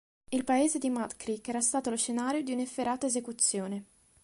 Il 0.29 0.43
paese 0.45 0.79
di 0.79 0.89
Mud 0.89 1.15
Creek 1.15 1.47
era 1.49 1.61
stato 1.61 1.91
lo 1.91 1.95
scenario 1.95 2.41
di 2.41 2.53
un'efferata 2.53 3.05
esecuzione. 3.05 3.85